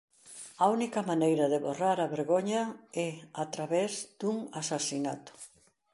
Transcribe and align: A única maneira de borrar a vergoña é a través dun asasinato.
A 0.63 0.65
única 0.75 1.01
maneira 1.11 1.45
de 1.53 1.59
borrar 1.67 1.97
a 2.01 2.11
vergoña 2.15 2.63
é 3.07 3.09
a 3.43 3.45
través 3.53 3.91
dun 4.19 4.37
asasinato. 4.59 5.33